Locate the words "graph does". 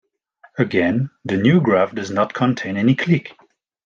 1.61-2.09